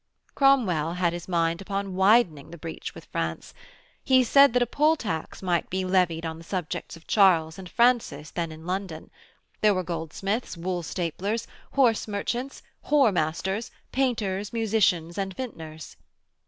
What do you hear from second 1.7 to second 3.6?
widening the breach with France.